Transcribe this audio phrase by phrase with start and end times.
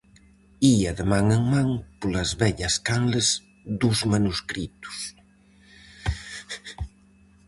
[0.75, 1.69] Ía de man en man
[1.99, 3.27] polas vellas canles
[3.81, 4.97] dos manuscritos.